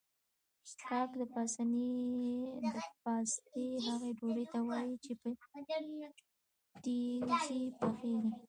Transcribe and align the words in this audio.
کاک 0.85 1.09
د 1.19 1.23
پاستي 3.03 3.67
هغې 3.85 4.09
ډوډۍ 4.17 4.45
ته 4.53 4.59
وايي 4.67 4.95
چې 5.03 5.11
په 5.21 5.27
تبخي 6.83 7.61
پخیږي 7.79 8.37